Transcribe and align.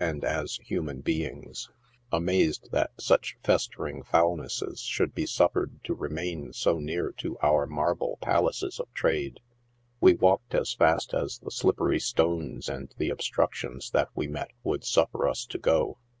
nd 0.00 0.22
as 0.22 0.60
human 0.62 1.00
beings— 1.00 1.70
amazed 2.12 2.68
that 2.70 2.92
such 3.00 3.36
festering 3.42 4.00
foulnesses 4.04 4.78
should 4.78 5.12
be 5.12 5.26
suffered 5.26 5.82
to 5.82 5.92
remain 5.92 6.52
so 6.52 6.78
near 6.78 7.10
to 7.10 7.36
our 7.42 7.66
marble 7.66 8.16
palaces 8.22 8.78
of 8.78 8.86
trade. 8.94 9.40
We 10.00 10.14
walked 10.14 10.54
as 10.54 10.72
fast 10.72 11.12
as 11.14 11.40
the 11.40 11.50
slippery 11.50 11.98
stones 11.98 12.68
and 12.68 12.94
the 12.96 13.10
obstructions 13.10 13.90
that 13.90 14.10
we 14.14 14.28
met 14.28 14.52
would 14.62 14.84
suffer 14.84 15.28
us 15.28 15.44
to 15.46 15.58
go. 15.58 15.98